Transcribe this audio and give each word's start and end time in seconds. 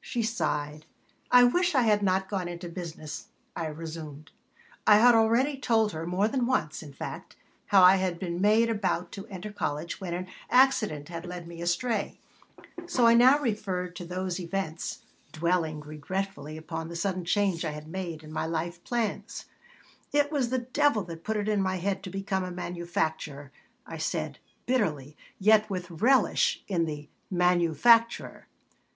She 0.00 0.22
sighed 0.22 0.86
"I 1.32 1.42
wish 1.42 1.74
I 1.74 1.82
had 1.82 2.00
not 2.00 2.28
gone 2.28 2.46
into 2.46 2.68
business," 2.68 3.26
I 3.56 3.66
resumed 3.66 4.30
I 4.86 4.98
had 4.98 5.16
already 5.16 5.58
told 5.58 5.90
her, 5.90 6.06
more 6.06 6.28
than 6.28 6.46
once, 6.46 6.80
in 6.80 6.92
fact, 6.92 7.34
how 7.66 7.82
I 7.82 7.96
had 7.96 8.20
been 8.20 8.44
about 8.70 9.10
to 9.10 9.26
enter 9.26 9.50
college 9.52 10.00
when 10.00 10.14
an 10.14 10.28
accident 10.48 11.08
had 11.08 11.26
led 11.26 11.48
me 11.48 11.60
astray; 11.60 12.20
so 12.86 13.08
I 13.08 13.14
now 13.14 13.40
referred 13.40 13.96
to 13.96 14.04
those 14.04 14.38
events, 14.38 15.00
dwelling 15.32 15.80
regretfully 15.80 16.56
upon 16.56 16.86
the 16.86 16.94
sudden 16.94 17.24
change 17.24 17.64
I 17.64 17.72
had 17.72 17.88
made 17.88 18.22
in 18.22 18.32
my 18.32 18.46
life 18.46 18.80
plans 18.84 19.46
"It 20.12 20.30
was 20.30 20.50
the 20.50 20.58
devil 20.58 21.02
that 21.02 21.24
put 21.24 21.36
it 21.36 21.48
in 21.48 21.60
my 21.60 21.78
head 21.78 22.04
to 22.04 22.10
become 22.10 22.44
a 22.44 22.52
manufacturer," 22.52 23.50
I 23.88 23.96
said, 23.98 24.38
bitterly, 24.66 25.16
yet 25.40 25.68
with 25.68 25.90
relish 25.90 26.62
in 26.68 26.84
the 26.84 27.08
"manufacturer." 27.28 28.46